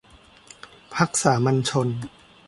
[0.95, 1.87] พรรคสามัญชน